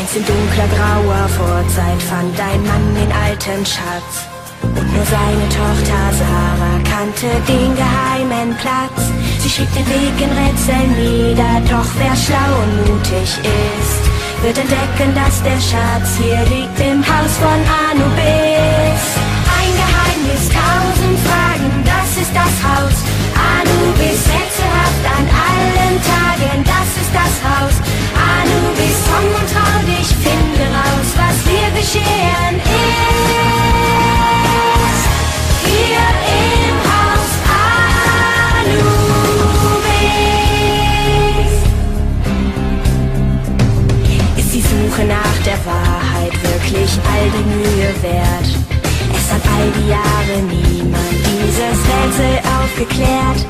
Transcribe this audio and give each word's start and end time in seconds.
Einst 0.00 0.16
in 0.16 0.24
dunkler 0.24 0.68
grauer 0.76 1.28
Vorzeit 1.28 2.02
fand 2.02 2.32
ein 2.40 2.62
Mann 2.62 2.94
den 2.94 3.12
alten 3.12 3.66
Schatz. 3.66 4.24
Und 4.62 4.92
nur 4.94 5.04
seine 5.04 5.46
Tochter 5.52 6.00
Sarah 6.16 6.80
kannte 6.88 7.28
den 7.46 7.76
geheimen 7.76 8.56
Platz. 8.56 9.00
Sie 9.40 9.50
schrieb 9.50 9.68
den 9.74 9.86
Weg 9.86 10.16
in 10.16 10.32
Rätseln 10.40 10.90
nieder, 10.96 11.60
doch 11.68 11.90
wer 12.00 12.16
schlau 12.16 12.50
und 12.62 12.72
mutig 12.88 13.28
ist, 13.44 14.02
wird 14.42 14.56
entdecken, 14.56 15.12
dass 15.14 15.42
der 15.42 15.60
Schatz 15.60 16.16
hier 16.16 16.40
liegt 16.48 16.80
im 16.80 17.04
Haus 17.04 17.36
von 17.36 17.60
Anubis. 17.84 19.04
Ein 19.58 19.72
Geheimnis, 19.82 20.48
tausend 20.48 20.99
Suche 45.00 45.06
nach 45.06 45.38
der 45.44 45.58
Wahrheit 45.64 46.32
wirklich 46.42 46.90
all 47.08 47.26
die 47.30 47.48
Mühe 47.48 47.90
wert? 48.02 48.48
Es 49.16 49.32
hat 49.32 49.42
all 49.56 49.70
die 49.78 49.88
Jahre 49.88 50.42
niemand 50.42 51.16
dieses 51.24 51.78
Rätsel 51.88 52.36
aufgeklärt. 52.60 53.40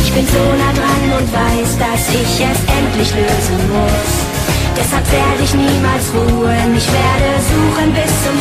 Ich 0.00 0.12
bin 0.12 0.26
so 0.26 0.44
nah 0.56 0.72
dran 0.72 1.04
und 1.18 1.28
weiß, 1.32 1.78
dass 1.78 2.08
ich 2.08 2.40
es 2.40 2.60
endlich 2.78 3.10
lösen 3.14 3.60
muss. 3.68 4.12
Deshalb 4.76 5.04
werde 5.12 5.42
ich 5.42 5.54
niemals 5.54 6.06
ruhen, 6.14 6.76
ich 6.76 6.88
werde 6.88 7.28
suchen 7.52 7.92
bis 7.92 8.12
zum 8.24 8.33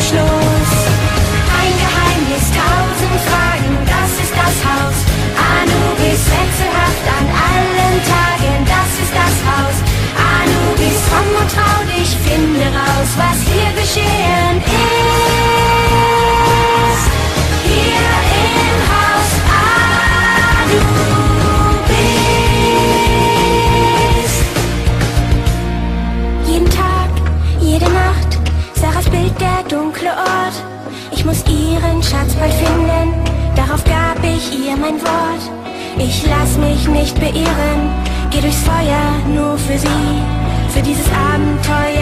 Anubis, 10.83 10.99
komm 11.09 11.29
und 11.41 11.49
trau 11.51 11.79
dich, 11.85 12.11
finde 12.17 12.65
raus, 12.67 13.09
was 13.17 13.37
hier 13.47 13.71
geschehen 13.79 14.57
ist. 14.57 14.73
Hier 17.63 18.11
im 18.43 18.79
Haus 18.91 19.31
Anubis. 20.65 21.13
Jeden 26.47 26.69
Tag, 26.69 27.11
jede 27.61 27.85
Nacht, 27.85 28.39
Sarahs 28.75 29.09
Bild 29.09 29.39
der 29.39 29.63
dunkle 29.69 30.09
Ort. 30.09 30.63
Ich 31.11 31.23
muss 31.25 31.43
ihren 31.47 32.03
Schatz 32.03 32.33
bald 32.33 32.53
finden, 32.53 33.13
darauf 33.55 33.83
gab 33.85 34.21
ich 34.23 34.51
ihr 34.65 34.75
mein 34.75 35.01
Wort. 35.01 35.49
Ich 35.97 36.25
lass 36.27 36.57
mich 36.57 36.87
nicht 36.87 37.19
beirren, 37.19 37.91
geh 38.31 38.41
durchs 38.41 38.63
Feuer 38.63 39.21
nur 39.33 39.57
für 39.57 39.77
sie. 39.77 40.12
Für 40.83 40.89
dieses 40.89 41.07
Abenteuer 41.13 41.53
geb 41.63 41.71
ich 41.71 41.73
mein 41.79 41.92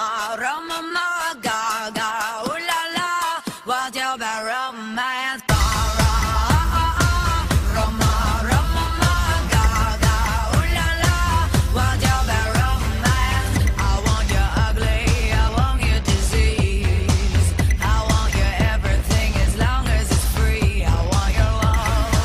Mara, 0.00 0.54
mama, 0.66 1.36
God. 1.42 1.69